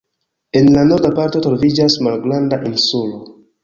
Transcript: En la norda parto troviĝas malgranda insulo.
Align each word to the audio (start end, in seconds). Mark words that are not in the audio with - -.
En 0.59 0.69
la 0.77 0.85
norda 0.93 1.13
parto 1.21 1.43
troviĝas 1.49 2.01
malgranda 2.09 2.63
insulo. 2.75 3.27